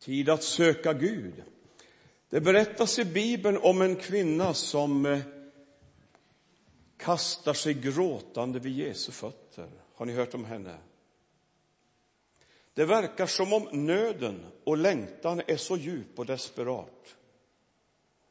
[0.00, 1.42] Tid att söka Gud.
[2.28, 5.20] Det berättas i Bibeln om en kvinna som eh,
[6.96, 9.70] kastar sig gråtande vid Jesu fötter.
[9.94, 10.78] Har ni hört om henne?
[12.74, 17.16] Det verkar som om nöden och längtan är så djup och desperat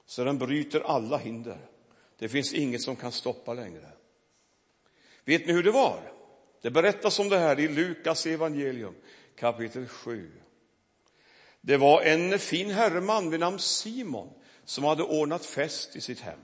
[0.06, 1.58] så den bryter alla hinder.
[2.18, 3.92] Det finns inget som kan stoppa längre.
[5.26, 6.14] Vet ni hur det var?
[6.62, 8.96] Det berättas om det här i Lukas evangelium
[9.36, 10.32] kapitel 7.
[11.62, 14.30] Det var en fin herreman vid namn Simon
[14.66, 16.40] som hade ordnat fest i sitt hem.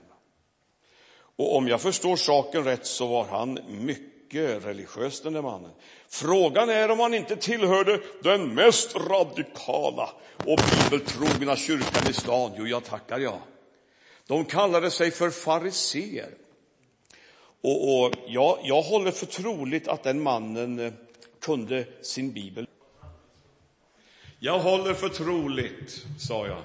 [1.36, 5.70] Och om jag förstår saken rätt så var han mycket religiös den där mannen.
[6.08, 12.52] Frågan är om han inte tillhörde den mest radikala och bibeltrogna kyrkan i stan.
[12.56, 13.40] Jo, jag tackar jag.
[14.26, 16.30] De kallade sig för fariseer.
[17.60, 20.92] Och, och jag, jag håller för troligt att den mannen eh,
[21.40, 22.66] kunde sin bibel.
[24.38, 26.62] Jag håller för troligt, sa jag,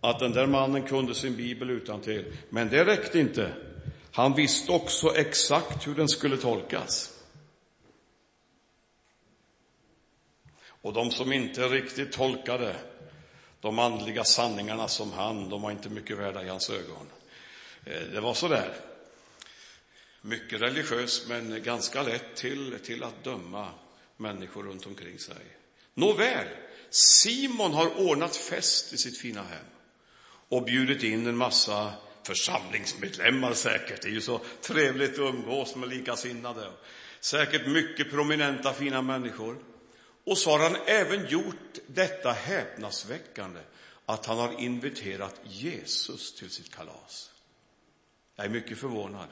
[0.00, 2.32] att den där mannen kunde sin bibel utan till.
[2.48, 3.52] Men det räckte inte.
[4.12, 7.16] Han visste också exakt hur den skulle tolkas.
[10.82, 12.76] Och de som inte riktigt tolkade
[13.60, 17.06] de andliga sanningarna som han, de var inte mycket värda i hans ögon.
[17.84, 18.74] Eh, det var så där.
[20.22, 23.68] Mycket religiös, men ganska lätt till, till att döma
[24.16, 25.36] människor runt omkring sig.
[25.94, 26.46] Nåväl,
[26.90, 29.64] Simon har ordnat fest i sitt fina hem
[30.48, 34.02] och bjudit in en massa församlingsmedlemmar säkert.
[34.02, 36.72] Det är ju så trevligt att umgås med likasinnade.
[37.20, 39.58] Säkert mycket prominenta, fina människor.
[40.24, 43.60] Och så har han även gjort detta häpnadsväckande
[44.06, 47.30] att han har inviterat Jesus till sitt kalas.
[48.36, 49.28] Jag är mycket förvånad.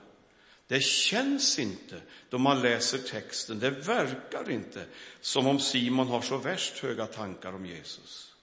[0.68, 4.84] Det känns inte, då man läser texten, det verkar inte
[5.20, 8.34] som om Simon har så värst höga tankar om Jesus.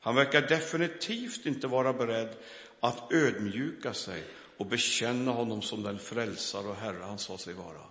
[0.00, 2.36] Han verkar definitivt inte vara beredd
[2.80, 4.22] att ödmjuka sig
[4.56, 7.82] och bekänna honom som den frälsare och Herre han sa sig vara.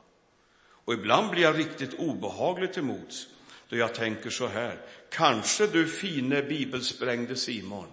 [0.57, 3.27] Och ibland blir jag riktigt obehagligt till mods
[3.69, 4.81] då jag tänker så här.
[5.09, 7.87] Kanske du fine bibelsprängde Simon,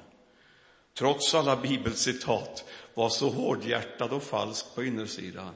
[0.94, 2.64] trots alla bibelcitat,
[2.94, 5.54] var så hårdhjärtad och falsk på innersidan.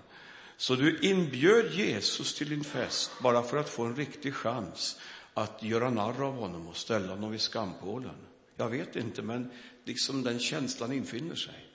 [0.56, 5.00] Så du inbjöd Jesus till din fest bara för att få en riktig chans
[5.34, 8.16] att göra narr av honom och ställa honom vid skampålen.
[8.56, 9.50] Jag vet inte, men
[9.84, 11.66] liksom den känslan infinner sig.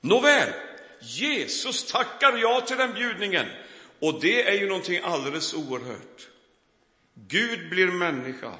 [0.00, 0.52] Nåväl,
[1.00, 3.46] Jesus tackar ja till den bjudningen.
[3.98, 6.28] Och det är ju någonting alldeles oerhört.
[7.14, 8.54] Gud blir människa,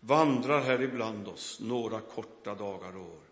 [0.00, 3.22] vandrar här ibland oss några korta dagar och år.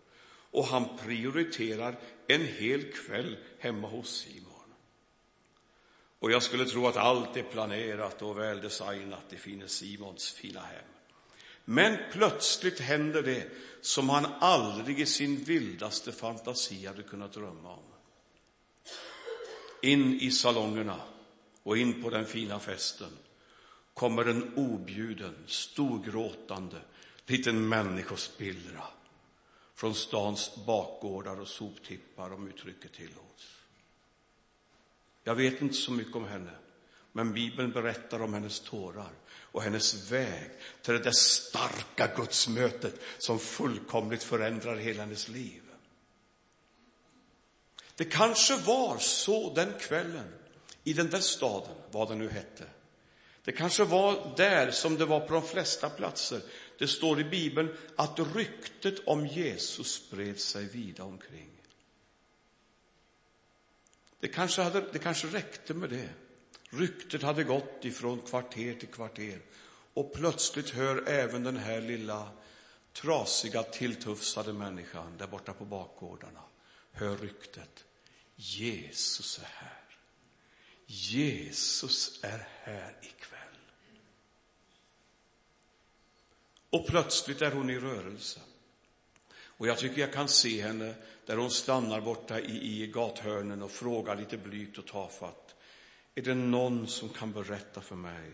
[0.51, 4.46] Och han prioriterar en hel kväll hemma hos Simon.
[6.19, 10.85] Och jag skulle tro att allt är planerat och väldesignat i fine Simons fina hem.
[11.65, 13.47] Men plötsligt händer det
[13.81, 17.83] som han aldrig i sin vildaste fantasi hade kunnat drömma om.
[19.81, 21.01] In i salongerna
[21.63, 23.17] och in på den fina festen
[23.93, 26.81] kommer en objuden, storgråtande
[27.25, 28.83] liten människospillra
[29.75, 33.61] från stans bakgårdar och soptippar, om uttrycket tillåts.
[35.27, 36.51] Jag vet inte så mycket om henne,
[37.11, 40.51] men Bibeln berättar om hennes tårar och hennes väg
[40.81, 45.61] till det där starka gudsmötet som fullkomligt förändrar hela hennes liv.
[47.95, 50.33] Det kanske var så den kvällen
[50.83, 52.63] i den där staden, vad den nu hette.
[53.43, 56.41] Det kanske var där som det var på de flesta platser.
[56.79, 61.56] Det står i Bibeln att ryktet om Jesus spred sig vida omkring.
[64.19, 66.09] Det kanske, hade, det kanske räckte med det.
[66.69, 69.39] Ryktet hade gått ifrån kvarter till kvarter
[69.93, 72.29] och plötsligt hör även den här lilla
[72.93, 76.43] trasiga, tilltufsade människan där borta på bakgårdarna,
[76.91, 77.85] hör ryktet.
[78.35, 79.83] Jesus är här.
[80.85, 83.37] Jesus är här ikväll.
[86.69, 88.39] Och plötsligt är hon i rörelse.
[89.29, 90.95] Och jag tycker jag kan se henne
[91.27, 95.55] där hon stannar borta i, i gathörnen och frågar lite blygt och tafatt.
[96.15, 98.31] Är det någon som kan berätta för mig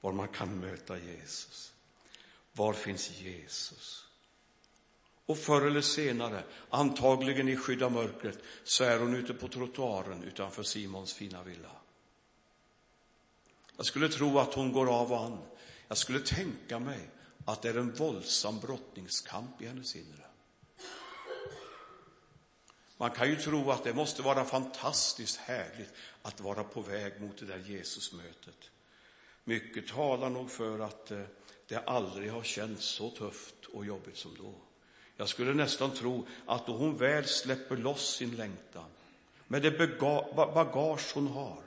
[0.00, 1.72] var man kan möta Jesus?
[2.52, 4.06] Var finns Jesus?
[5.26, 10.22] Och förr eller senare, antagligen i skydd av mörkret, så är hon ute på trottoaren
[10.22, 11.70] utanför Simons fina villa.
[13.76, 15.38] Jag skulle tro att hon går av och an.
[15.88, 17.10] Jag skulle tänka mig
[17.44, 20.31] att det är en våldsam brottningskamp i hennes inre.
[23.02, 27.38] Man kan ju tro att det måste vara fantastiskt härligt att vara på väg mot
[27.38, 28.70] det där Jesusmötet.
[29.44, 31.22] Mycket talar nog för att eh,
[31.66, 34.54] det aldrig har känts så tufft och jobbigt som då.
[35.16, 38.90] Jag skulle nästan tro att då hon väl släpper loss sin längtan,
[39.48, 39.78] med det
[40.36, 41.62] bagage hon har,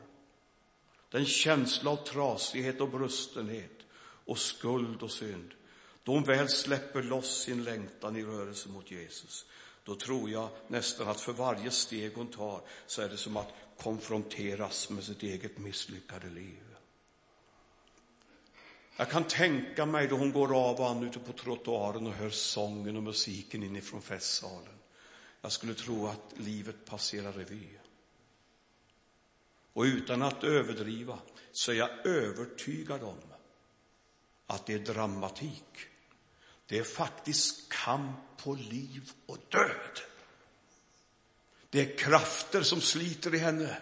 [1.09, 3.79] den känsla av trasighet och brustenhet
[4.25, 5.53] och skuld och synd,
[6.03, 9.45] då hon väl släpper loss sin längtan i rörelse mot Jesus,
[9.85, 13.53] då tror jag nästan att för varje steg hon tar så är det som att
[13.77, 16.61] konfronteras med sitt eget misslyckade liv.
[18.97, 22.29] Jag kan tänka mig då hon går av och an ute på trottoaren och hör
[22.29, 24.79] sången och musiken inifrån festsalen.
[25.41, 27.67] Jag skulle tro att livet passerar revy.
[29.73, 31.19] Och utan att överdriva
[31.51, 33.17] så är jag övertygad om
[34.47, 35.87] att det är dramatik.
[36.65, 39.99] Det är faktiskt kamp på liv och död.
[41.69, 43.81] Det är krafter som sliter i henne.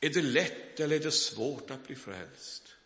[0.00, 2.76] Är det lätt eller är det svårt att bli frälst?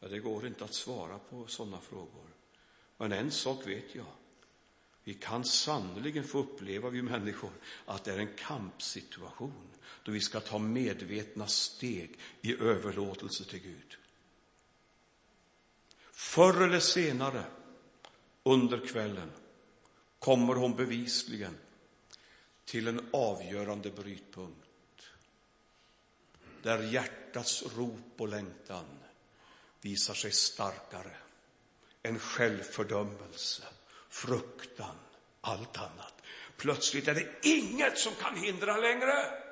[0.00, 2.26] Ja, det går inte att svara på sådana frågor.
[2.96, 4.12] Men en sak vet jag.
[5.04, 7.52] Vi kan sannerligen få uppleva, vi människor,
[7.86, 9.68] att det är en kampsituation
[10.02, 13.96] då vi ska ta medvetna steg i överlåtelse till Gud.
[16.12, 17.44] Förr eller senare
[18.42, 19.32] under kvällen
[20.18, 21.58] kommer hon bevisligen
[22.64, 24.58] till en avgörande brytpunkt
[26.62, 28.84] där hjärtats rop och längtan
[29.80, 31.16] visar sig starkare
[32.02, 33.62] än självfördömelse,
[34.08, 34.96] fruktan,
[35.40, 36.14] allt annat.
[36.56, 39.42] Plötsligt är det inget som kan hindra längre.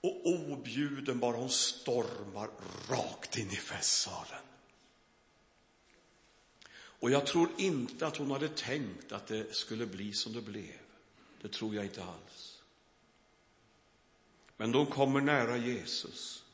[0.00, 2.50] Och objuden bara hon stormar
[2.88, 4.47] rakt in i festsalen.
[7.00, 10.78] Och jag tror inte att hon hade tänkt att det skulle bli som det blev.
[11.40, 12.62] Det tror jag inte alls.
[14.56, 16.44] Men de kommer nära Jesus.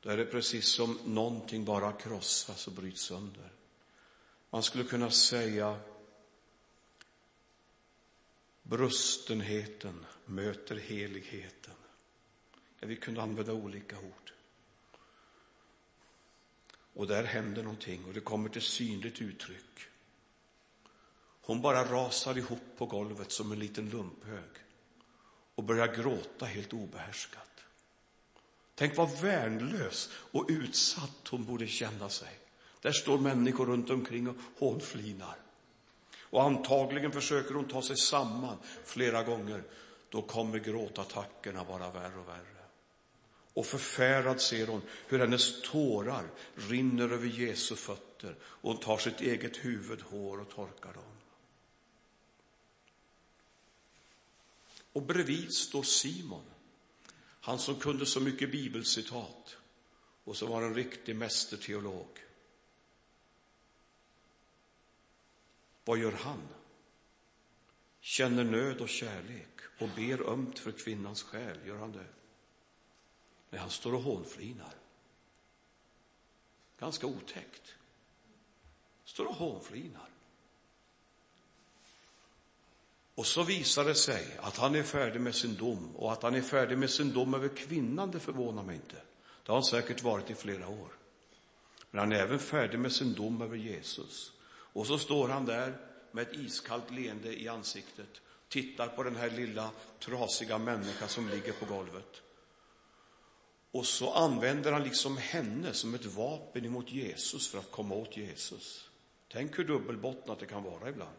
[0.00, 3.52] Då är det precis som någonting bara krossas och bryts sönder.
[4.50, 5.78] Man skulle kunna säga
[8.62, 11.74] brustenheten möter heligheten.
[12.80, 14.32] Ja, vi kunde använda olika ord.
[16.98, 19.80] Och där händer någonting och det kommer till synligt uttryck.
[21.40, 24.50] Hon bara rasar ihop på golvet som en liten lumphög
[25.54, 27.64] och börjar gråta helt obehärskat.
[28.74, 32.38] Tänk vad värnlös och utsatt hon borde känna sig.
[32.80, 35.36] Där står människor runt omkring och hånflinar.
[36.20, 39.62] Och antagligen försöker hon ta sig samman flera gånger.
[40.08, 42.57] Då kommer gråtattackerna bara värre och värre.
[43.58, 49.20] Och förfärad ser hon hur hennes tårar rinner över Jesu fötter och hon tar sitt
[49.20, 51.12] eget huvudhår och torkar dem.
[54.92, 56.44] Och bredvid står Simon,
[57.40, 59.56] han som kunde så mycket bibelcitat
[60.24, 62.18] och som var en riktig mästerteolog.
[65.84, 66.48] Vad gör han?
[68.00, 71.66] Känner nöd och kärlek och ber ömt för kvinnans själ.
[71.66, 72.17] Gör han det?
[73.50, 74.74] Nej, han står och hånflinar.
[76.78, 77.74] Ganska otäckt.
[79.04, 80.08] Står och hånflinar.
[83.14, 86.34] Och så visar det sig att han är färdig med sin dom och att han
[86.34, 88.96] är färdig med sin dom över kvinnan, det förvånar mig inte.
[89.42, 90.92] Det har han säkert varit i flera år.
[91.90, 94.32] Men han är även färdig med sin dom över Jesus.
[94.48, 95.76] Och så står han där
[96.12, 101.52] med ett iskallt leende i ansiktet, tittar på den här lilla trasiga människan som ligger
[101.52, 102.22] på golvet.
[103.72, 108.16] Och så använder han liksom henne som ett vapen emot Jesus för att komma åt
[108.16, 108.90] Jesus.
[109.28, 111.16] Tänk hur dubbelbottnat det kan vara ibland.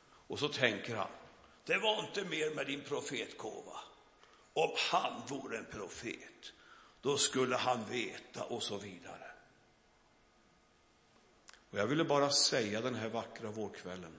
[0.00, 1.10] Och så tänker han,
[1.64, 3.80] det var inte mer med din profetkova.
[4.52, 6.52] Om han vore en profet,
[7.00, 9.30] då skulle han veta och så vidare.
[11.70, 14.16] Och jag ville bara säga den här vackra vårkvällen.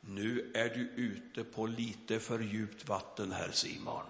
[0.00, 4.04] Nu är du ute på lite för djupt vatten, herr Simon.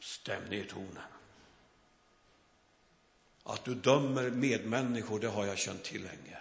[0.00, 1.02] Stäm ner tonen.
[3.42, 6.38] Att du dömer medmänniskor, det har jag känt till länge.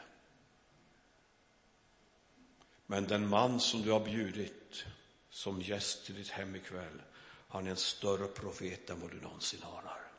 [2.86, 4.86] Men den man som du har bjudit
[5.30, 7.02] som gäst till ditt hem ikväll,
[7.48, 10.12] han är en större profet än vad du någonsin anar.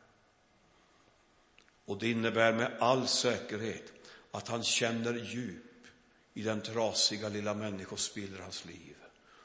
[1.84, 3.92] Och det innebär med all säkerhet
[4.30, 5.86] att han känner djup
[6.34, 8.96] i den trasiga lilla människospillrans liv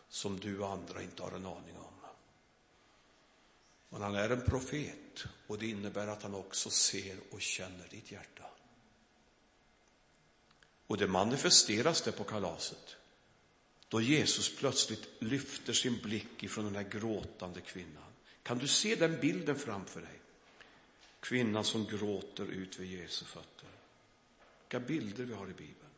[0.10, 1.93] som du och andra inte har en aning om.
[3.94, 8.12] Men han är en profet och det innebär att han också ser och känner ditt
[8.12, 8.44] hjärta.
[10.88, 12.96] Och det manifesteras det på kalaset.
[13.88, 18.12] då Jesus plötsligt lyfter sin blick ifrån den här gråtande kvinnan.
[18.44, 20.20] Kan du se den bilden framför dig?
[21.20, 23.70] Kvinnan som gråter ut vid Jesu fötter.
[24.62, 25.94] Vilka bilder vi har i Bibeln.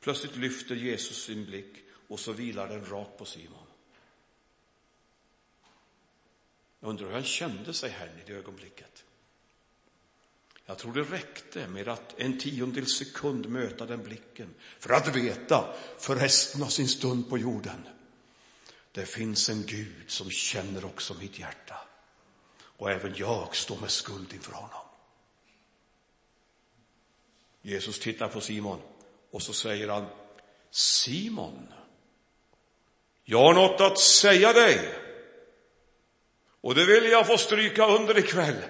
[0.00, 1.74] Plötsligt lyfter Jesus sin blick
[2.08, 3.71] och så vilar den rakt på Simon.
[6.82, 9.04] Jag undrar hur han kände sig här i det ögonblicket.
[10.66, 15.74] Jag tror det räckte med att en tiondel sekund möta den blicken för att veta
[15.98, 17.88] för resten av sin stund på jorden.
[18.92, 21.76] Det finns en Gud som känner också mitt hjärta.
[22.58, 24.86] Och även jag står med skuld inför honom.
[27.62, 28.80] Jesus tittar på Simon
[29.30, 30.06] och så säger han
[30.70, 31.72] Simon,
[33.24, 35.01] jag har något att säga dig.
[36.62, 38.62] Och det vill jag få stryka under ikväll.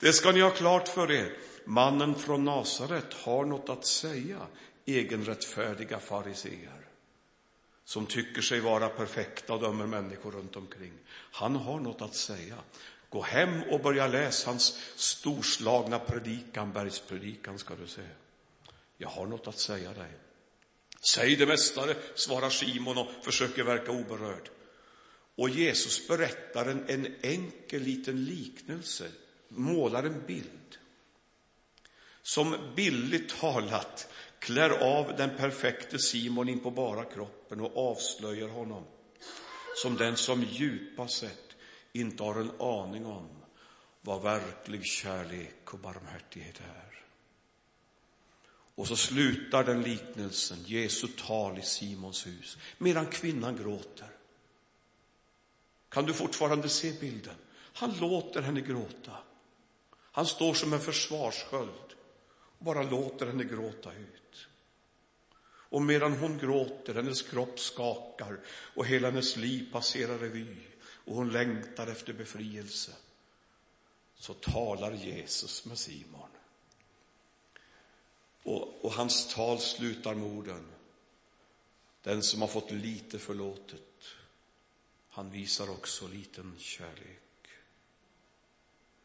[0.00, 1.36] Det ska ni ha klart för er.
[1.64, 4.38] Mannen från Nasaret har något att säga,
[4.86, 6.86] egenrättfärdiga fariseer
[7.86, 10.92] som tycker sig vara perfekta och dömer människor runt omkring.
[11.32, 12.56] Han har något att säga.
[13.08, 18.02] Gå hem och börja läsa hans storslagna predikan, bergspredikan ska du se.
[18.98, 20.10] Jag har något att säga dig.
[21.14, 24.50] Säg det, mästare, svarar Simon och försöker verka oberörd.
[25.36, 29.08] Och Jesus berättar en, en enkel liten liknelse,
[29.48, 30.78] målar en bild
[32.22, 38.84] som billigt talat klär av den perfekte Simon in på bara kroppen och avslöjar honom
[39.82, 41.56] som den som djupast sett
[41.92, 43.28] inte har en aning om
[44.00, 47.04] vad verklig kärlek och barmhärtighet är.
[48.74, 54.15] Och så slutar den liknelsen, Jesu tal i Simons hus, medan kvinnan gråter.
[55.96, 57.34] Kan du fortfarande se bilden?
[57.72, 59.12] Han låter henne gråta.
[59.96, 61.94] Han står som en försvarssköld
[62.58, 64.46] och bara låter henne gråta ut.
[65.46, 71.32] Och medan hon gråter, hennes kropp skakar och hela hennes liv passerar revy och hon
[71.32, 72.92] längtar efter befrielse,
[74.18, 76.30] så talar Jesus med Simon.
[78.42, 80.66] Och, och hans tal slutar med orden.
[82.02, 83.80] Den som har fått lite förlåtet,
[85.16, 87.48] han visar också liten kärlek.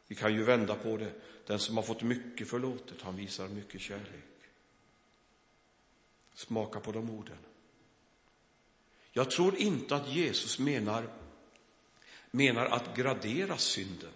[0.08, 1.14] Vi kan ju vända på det.
[1.48, 4.40] Den som har fått mycket förlåtet, han visar mycket kärlek.
[6.34, 7.38] Smaka på de orden.
[9.12, 11.10] Jag tror inte att Jesus menar,
[12.32, 14.14] menar att gradera synden.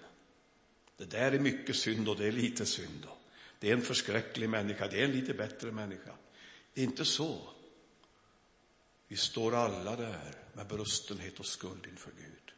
[0.98, 3.08] Det där är mycket synd och det är lite synd.
[3.60, 6.12] Det är en förskräcklig människa, det är en lite bättre människa.
[6.74, 7.55] Det är inte så.
[9.16, 12.52] Vi står alla där med brustenhet och skuld inför Gud.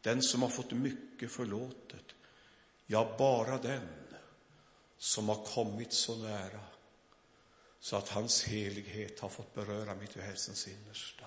[0.00, 2.04] Den som har fått mycket förlåtet,
[2.86, 3.88] ja, bara den
[4.98, 6.60] som har kommit så nära
[7.80, 11.26] så att hans helighet har fått beröra mitt väsens innersta.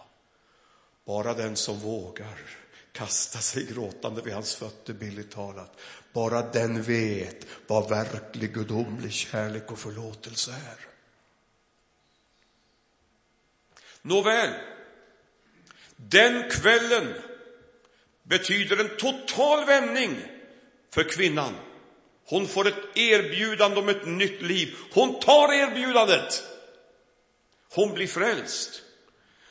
[1.05, 2.39] Bara den som vågar
[2.91, 5.77] kasta sig gråtande vid hans fötter, billigt talat.
[6.13, 10.90] Bara den vet vad verklig gudomlig kärlek och förlåtelse är.
[14.01, 14.49] Nåväl,
[15.95, 17.13] den kvällen
[18.23, 20.21] betyder en total vändning
[20.93, 21.55] för kvinnan.
[22.25, 24.75] Hon får ett erbjudande om ett nytt liv.
[24.93, 26.43] Hon tar erbjudandet.
[27.73, 28.81] Hon blir frälst.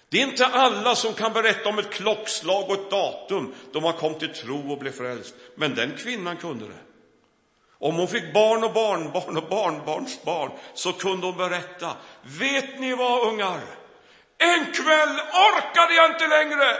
[0.09, 3.92] Det är inte alla som kan berätta om ett klockslag och ett datum då man
[3.92, 5.35] kom till tro och blev frälst.
[5.54, 6.80] Men den kvinnan kunde det.
[7.78, 11.97] Om hon fick barn och barnbarn och barnbarnsbarn så kunde hon berätta.
[12.23, 13.61] Vet ni vad ungar?
[14.42, 16.76] En kväll orkade jag inte längre.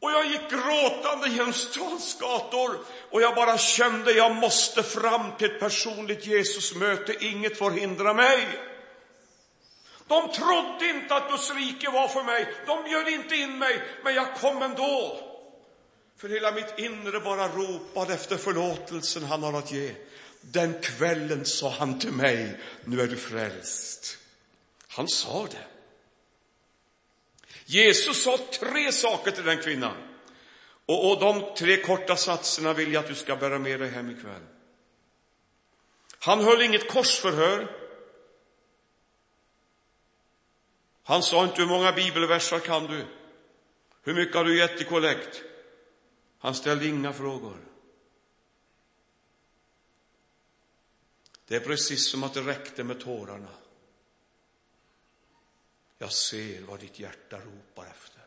[0.00, 2.78] Och jag gick gråtande genom stans gator
[3.10, 7.24] och jag bara kände jag måste fram till ett personligt Jesusmöte.
[7.24, 8.48] Inget får hindra mig.
[10.08, 12.54] De trodde inte att Guds rike var för mig.
[12.66, 15.18] De bjöd inte in mig, men jag kom ändå.
[16.18, 19.94] För hela mitt inre bara ropade efter förlåtelsen han har att ge.
[20.40, 24.18] Den kvällen sa han till mig, nu är du frälst.
[24.94, 25.66] Han sa det.
[27.64, 29.96] Jesus sa tre saker till den kvinnan.
[30.86, 34.10] Och, och de tre korta satserna vill jag att du ska bära med dig hem
[34.10, 34.42] ikväll.
[36.18, 37.80] Han höll inget korsförhör.
[41.02, 43.06] Han sa inte hur många bibelversar kan du?
[44.02, 45.42] Hur mycket har du gett i kollekt?
[46.38, 47.56] Han ställde inga frågor.
[51.46, 53.63] Det är precis som att det räckte med tårarna.
[55.98, 58.22] Jag ser vad ditt hjärta ropar efter.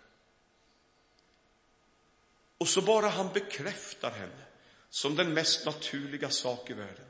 [2.57, 4.45] Och så bara han bekräftar henne
[4.89, 7.05] som den mest naturliga sak i världen.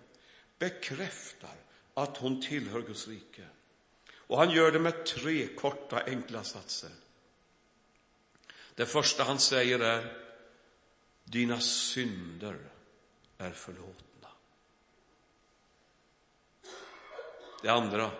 [0.60, 1.56] Bekräftar
[1.94, 3.48] att hon tillhör Guds rike.
[4.14, 6.92] Och han gör det med tre korta, enkla satser.
[8.76, 10.28] Det första han säger är,
[11.24, 12.70] dina synder
[13.38, 14.30] är förlåtna.
[17.62, 18.12] Det andra,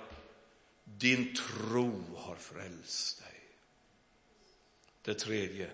[0.96, 3.42] din tro har frälst dig.
[5.02, 5.72] Det tredje,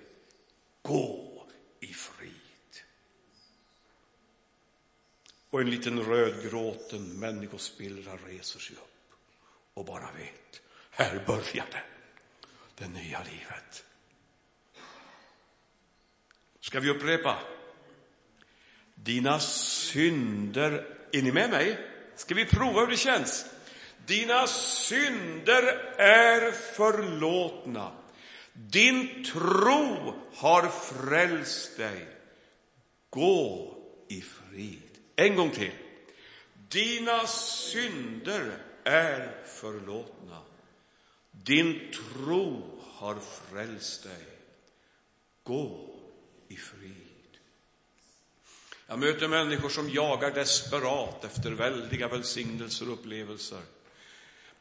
[0.82, 1.46] gå
[1.80, 2.34] i frid.
[5.50, 9.14] Och en liten rödgråten människospillra reser sig upp
[9.74, 11.84] och bara vet, här börjar det,
[12.76, 13.86] det nya livet.
[16.60, 17.40] Ska vi upprepa?
[18.96, 21.90] Dina synder, är ni med mig?
[22.16, 23.46] Ska vi prova hur det känns?
[24.06, 25.64] Dina synder
[25.98, 27.92] är förlåtna.
[28.54, 32.08] Din tro har frälst dig.
[33.10, 33.76] Gå
[34.10, 34.98] i frid.
[35.16, 35.72] En gång till.
[36.54, 40.42] Dina synder är förlåtna.
[41.32, 44.26] Din tro har frälst dig.
[45.44, 45.96] Gå
[46.48, 46.94] i frid.
[48.88, 53.62] Jag möter människor som jagar desperat efter väldiga välsignelser och upplevelser.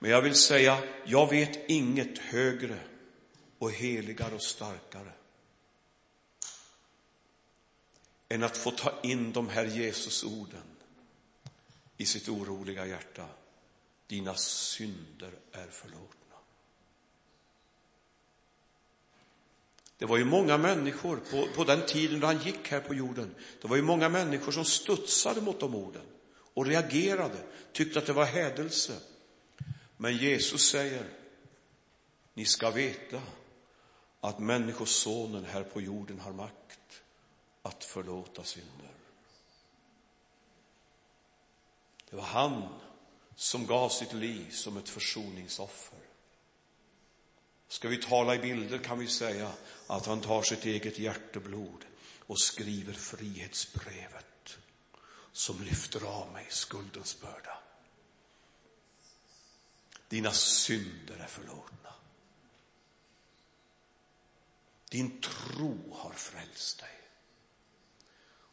[0.02, 2.78] Men jag vill säga, jag vet inget högre
[3.58, 5.12] och heligare och starkare
[8.28, 10.62] än att få ta in de här Jesusorden
[11.96, 13.26] i sitt oroliga hjärta.
[14.06, 16.36] Dina synder är förlåtna.
[19.98, 23.34] Det var ju många människor på, på den tiden då han gick här på jorden.
[23.60, 26.06] Det var ju många människor som studsade mot de orden
[26.54, 27.38] och reagerade,
[27.72, 29.00] tyckte att det var hädelse.
[30.02, 31.08] Men Jesus säger,
[32.34, 33.22] ni ska veta
[34.20, 37.02] att Människosonen här på jorden har makt
[37.62, 38.90] att förlåta synder.
[42.10, 42.68] Det var han
[43.34, 45.98] som gav sitt liv som ett försoningsoffer.
[47.68, 49.52] Ska vi tala i bilder kan vi säga
[49.86, 51.84] att han tar sitt eget hjärteblod
[52.18, 54.58] och skriver frihetsbrevet
[55.32, 57.61] som lyfter av mig skuldens börda.
[60.12, 61.94] Dina synder är förlåtna.
[64.90, 67.00] Din tro har frälst dig.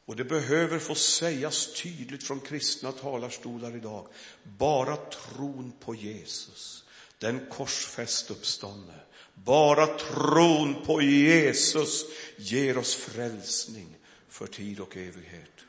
[0.05, 4.07] Och det behöver få sägas tydligt från kristna talarstolar idag.
[4.43, 6.85] Bara tron på Jesus,
[7.17, 8.99] den korsfäst uppståndne,
[9.33, 12.05] bara tron på Jesus
[12.37, 15.65] ger oss frälsning för tid och evighet.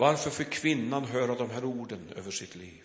[0.00, 2.84] Varför fick kvinnan höra de här orden över sitt liv?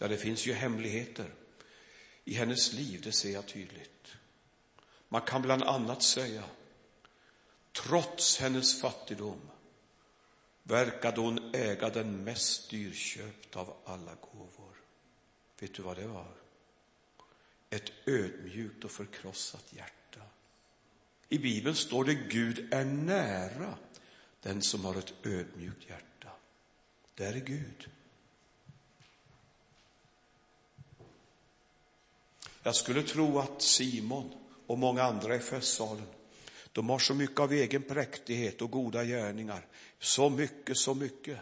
[0.00, 1.34] Ja, det finns ju hemligheter
[2.24, 4.16] i hennes liv, det ser jag tydligt.
[5.08, 6.44] Man kan bland annat säga,
[7.72, 9.40] trots hennes fattigdom
[10.62, 14.76] verkade hon äga den mest dyrköpta av alla gåvor.
[15.58, 16.34] Vet du vad det var?
[17.70, 20.20] Ett ödmjukt och förkrossat hjärta.
[21.28, 23.74] I Bibeln står det Gud är nära
[24.42, 26.28] den som har ett ödmjukt hjärta.
[27.14, 27.88] Där är Gud.
[32.62, 34.32] Jag skulle tro att Simon
[34.66, 36.06] och många andra i festsalen,
[36.72, 39.66] de har så mycket av egen präktighet och goda gärningar.
[39.98, 41.38] Så mycket, så mycket.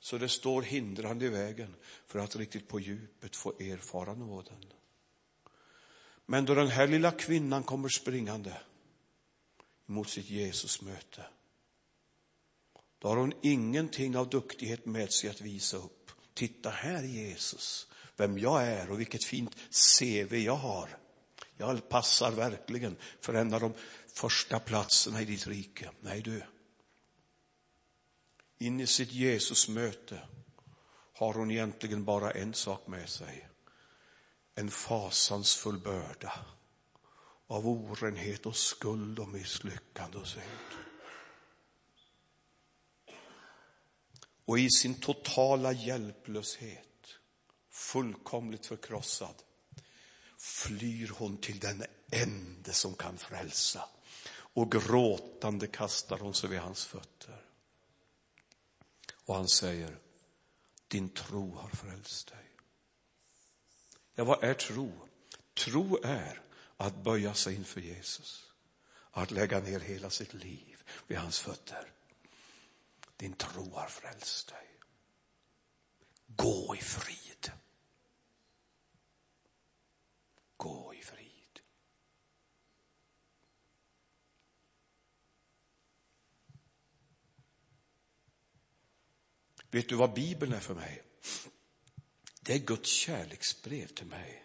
[0.00, 1.74] Så det står hindrande i vägen
[2.06, 4.64] för att riktigt på djupet få erfara nåden.
[6.26, 8.56] Men då den här lilla kvinnan kommer springande
[9.86, 11.24] mot sitt Jesusmöte,
[13.04, 16.10] då har hon ingenting av duktighet med sig att visa upp.
[16.34, 19.56] Titta här Jesus, vem jag är och vilket fint
[19.98, 20.98] CV jag har.
[21.56, 23.72] Jag passar verkligen för en av de
[24.14, 25.90] första platserna i ditt rike.
[26.00, 26.42] Nej du.
[28.58, 30.20] In i sitt Jesusmöte
[31.14, 33.48] har hon egentligen bara en sak med sig.
[34.54, 36.32] En fasansfull börda
[37.46, 40.83] av orenhet och skuld och misslyckande och synd.
[44.44, 47.08] Och i sin totala hjälplöshet,
[47.70, 49.34] fullkomligt förkrossad,
[50.38, 53.88] flyr hon till den ende som kan frälsa.
[54.30, 57.44] Och gråtande kastar hon sig vid hans fötter.
[59.24, 59.98] Och han säger,
[60.88, 62.50] din tro har frälst dig.
[64.14, 64.92] Ja, vad är tro?
[65.54, 66.40] Tro är
[66.76, 68.52] att böja sig inför Jesus.
[69.10, 71.92] Att lägga ner hela sitt liv vid hans fötter.
[73.16, 74.80] Din tro har frälst dig.
[76.26, 77.52] Gå i frid.
[80.56, 81.60] Gå i frid.
[89.70, 91.02] Vet du vad Bibeln är för mig?
[92.40, 94.44] Det är Guds kärleksbrev till mig.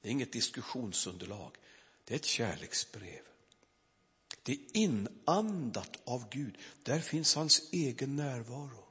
[0.00, 1.56] Det är inget diskussionsunderlag.
[2.04, 3.22] Det är ett kärleksbrev.
[4.48, 6.58] Det är inandat av Gud.
[6.82, 8.84] Där finns hans egen närvaro.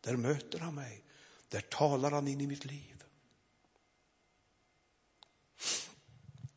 [0.00, 1.04] Där möter han mig.
[1.48, 3.04] Där talar han in i mitt liv.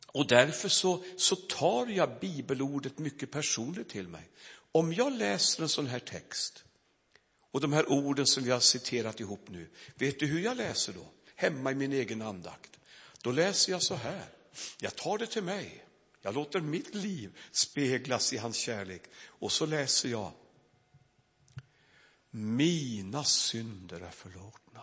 [0.06, 4.30] Och därför så, så tar jag bibelordet mycket personligt till mig.
[4.72, 6.64] Om jag läser en sån här text
[7.50, 10.92] och de här orden som vi har citerat ihop nu, vet du hur jag läser
[10.92, 11.06] då?
[11.34, 12.78] Hemma i min egen andakt.
[13.22, 14.28] Då läser jag så här.
[14.78, 15.87] Jag tar det till mig.
[16.20, 19.02] Jag låter mitt liv speglas i hans kärlek.
[19.26, 20.32] Och så läser jag.
[22.30, 24.82] Mina synder är förlåtna.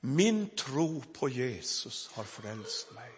[0.00, 3.12] Min tro på Jesus har frälst mig.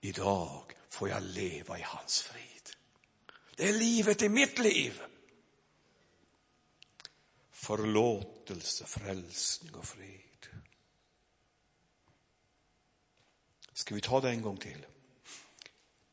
[0.00, 2.76] Idag får jag leva i hans frid.
[3.56, 5.02] Det är livet i mitt liv.
[7.50, 10.27] Förlåtelse, frälsning och frid.
[13.78, 14.86] Ska vi ta det en gång till?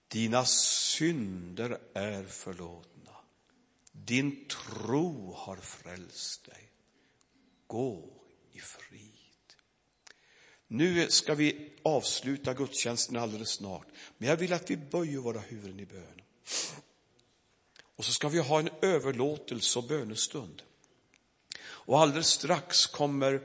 [0.08, 3.12] Dina synder är förlåtna.
[3.92, 6.72] Din tro har frälst dig.
[7.68, 8.10] Gå
[8.52, 9.56] i frid.
[10.68, 15.80] Nu ska vi avsluta gudstjänsten alldeles snart, men jag vill att vi böjer våra huvuden
[15.80, 16.22] i bön.
[17.96, 20.62] Och så ska vi ha en överlåtelse och bönestund.
[21.62, 23.42] Och alldeles strax kommer,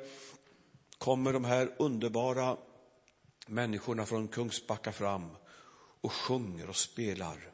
[0.99, 2.57] kommer de här underbara
[3.47, 5.37] människorna från Kungsbacka fram
[6.01, 7.53] och sjunger och spelar.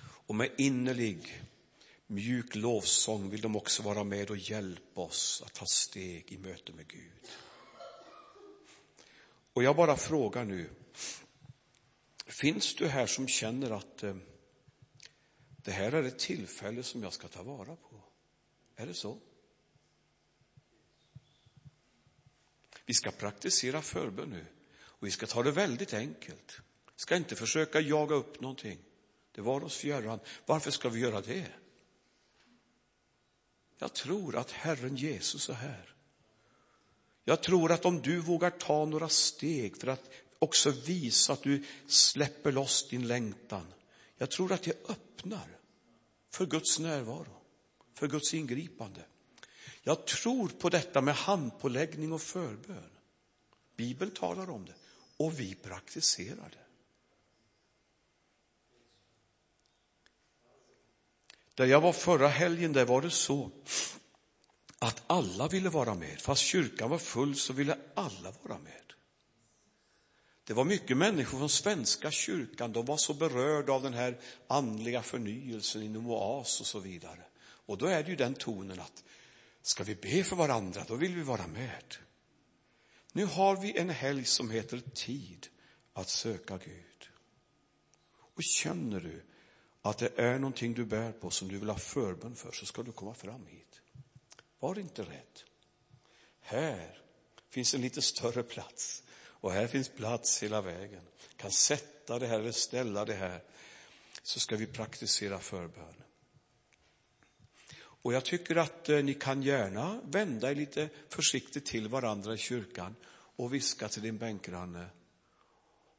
[0.00, 1.42] Och med innerlig,
[2.06, 6.72] mjuk lovsång vill de också vara med och hjälpa oss att ta steg i möte
[6.72, 7.28] med Gud.
[9.52, 10.70] Och jag bara frågar nu,
[12.26, 14.16] finns du här som känner att eh,
[15.48, 18.02] det här är ett tillfälle som jag ska ta vara på?
[18.76, 19.18] Är det så?
[22.90, 24.46] Vi ska praktisera förbön nu
[24.82, 26.60] och vi ska ta det väldigt enkelt.
[26.86, 28.78] Vi ska inte försöka jaga upp någonting.
[29.32, 30.20] Det var oss fjärran.
[30.46, 31.46] Varför ska vi göra det?
[33.78, 35.94] Jag tror att Herren Jesus är här.
[37.24, 41.64] Jag tror att om du vågar ta några steg för att också visa att du
[41.86, 43.66] släpper loss din längtan.
[44.16, 45.58] Jag tror att det öppnar
[46.30, 47.42] för Guds närvaro,
[47.94, 49.04] för Guds ingripande.
[49.82, 52.90] Jag tror på detta med handpåläggning och förbön.
[53.76, 54.74] Bibeln talar om det
[55.16, 56.56] och vi praktiserar det.
[61.54, 63.50] Där jag var förra helgen, där var det så
[64.78, 66.20] att alla ville vara med.
[66.20, 68.92] Fast kyrkan var full så ville alla vara med.
[70.44, 75.02] Det var mycket människor från Svenska kyrkan, de var så berörda av den här andliga
[75.02, 77.24] förnyelsen inom oas och så vidare.
[77.40, 79.04] Och då är det ju den tonen att
[79.62, 81.96] Ska vi be för varandra, då vill vi vara med.
[83.12, 85.46] Nu har vi en helg som heter tid
[85.92, 87.10] att söka Gud.
[88.12, 89.22] Och känner du
[89.82, 92.82] att det är någonting du bär på som du vill ha förbön för, så ska
[92.82, 93.80] du komma fram hit.
[94.58, 95.40] Var inte rädd.
[96.40, 97.02] Här
[97.48, 101.02] finns en lite större plats och här finns plats hela vägen.
[101.36, 103.42] Kan sätta det här eller ställa det här
[104.22, 105.94] så ska vi praktisera förbön.
[108.02, 112.38] Och jag tycker att eh, ni kan gärna vända er lite försiktigt till varandra i
[112.38, 114.86] kyrkan och viska till din bänkgranne.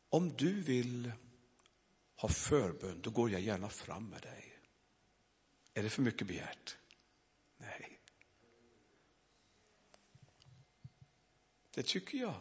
[0.09, 1.11] Om du vill
[2.15, 4.57] ha förbön, då går jag gärna fram med dig.
[5.73, 6.77] Är det för mycket begärt?
[7.57, 7.99] Nej.
[11.75, 12.35] Det tycker jag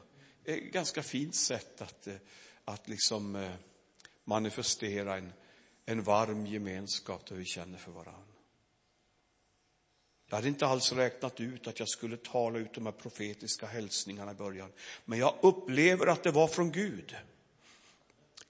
[0.45, 2.17] är ett ganska fint sätt att, eh,
[2.65, 3.55] att liksom eh,
[4.25, 5.33] manifestera en,
[5.87, 8.30] en varm gemenskap där vi känner för varandra.
[10.31, 14.31] Jag hade inte alls räknat ut att jag skulle tala ut de här profetiska hälsningarna
[14.31, 14.73] i början.
[15.05, 17.17] Men jag upplever att det var från Gud.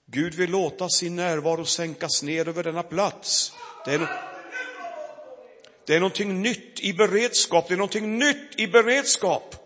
[0.06, 3.52] Gud vill låta sin närvaro sänkas ner över denna plats.
[3.84, 4.08] Det är,
[5.86, 7.68] det är någonting nytt i beredskap.
[7.68, 9.56] Det är någonting nytt i beredskap.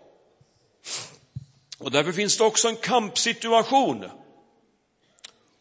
[1.77, 4.05] Och därför finns det också en kampsituation.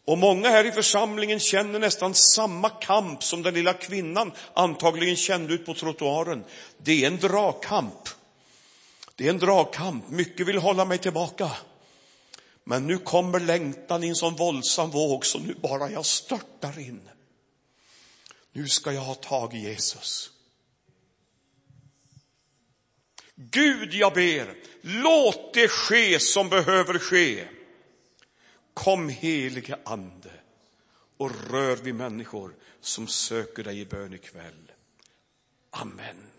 [0.05, 5.55] Och många här i församlingen känner nästan samma kamp som den lilla kvinnan antagligen kände
[5.55, 6.45] ut på trottoaren.
[6.79, 8.09] Det är en dragkamp.
[9.15, 10.09] Det är en dragkamp.
[10.09, 11.51] Mycket vill hålla mig tillbaka.
[12.65, 17.09] Men nu kommer längtan i en sån våldsam våg så nu bara jag störtar in.
[18.53, 20.31] Nu ska jag ha tag i Jesus.
[23.37, 27.45] Gud, jag ber, låt det ske som behöver ske.
[28.75, 30.31] Kom helige ande
[31.17, 34.73] och rör vid människor som söker dig i bön ikväll.
[35.71, 36.34] Amen.